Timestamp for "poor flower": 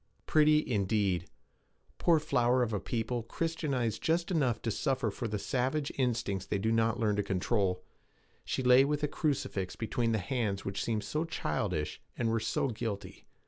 1.99-2.63